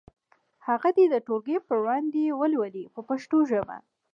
[0.67, 3.77] هغه دې د ټولګي په وړاندې ولولي په پښتو ژبه.